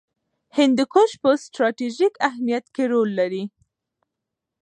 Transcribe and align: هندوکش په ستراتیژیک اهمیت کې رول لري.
هندوکش 0.57 1.11
په 1.21 1.29
ستراتیژیک 1.45 2.13
اهمیت 2.29 2.65
کې 2.75 2.83
رول 2.93 3.09
لري. 3.19 3.43